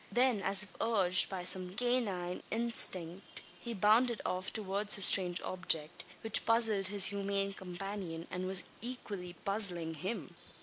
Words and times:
Then, 0.11 0.41
as 0.41 0.63
if 0.63 0.75
urged 0.81 1.29
by 1.29 1.43
some 1.43 1.75
canine 1.75 2.41
instinct, 2.49 3.43
he 3.61 3.75
bounded 3.75 4.19
off 4.25 4.51
towards 4.51 4.95
the 4.95 5.01
strange 5.03 5.39
object, 5.43 6.05
which 6.21 6.43
puzzled 6.43 6.87
his 6.87 7.11
human 7.13 7.53
companion, 7.53 8.25
and 8.31 8.47
was 8.47 8.63
equally 8.81 9.33
puzzling 9.45 9.93
him. 9.93 10.33